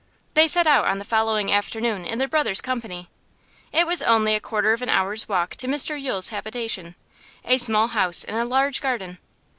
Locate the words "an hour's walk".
4.81-5.51